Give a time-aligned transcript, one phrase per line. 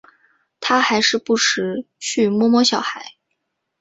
[0.59, 3.17] 他还是不时去摸摸小孩